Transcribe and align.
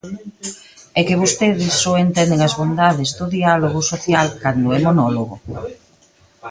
É 0.99 1.01
que 1.07 1.19
vostedes 1.21 1.73
só 1.83 1.93
entenden 2.05 2.39
as 2.47 2.53
bondades 2.59 3.09
do 3.17 3.25
diálogo 3.37 3.79
social 3.91 4.27
cando 4.43 4.67
é 4.77 4.79
monólogo. 4.87 5.35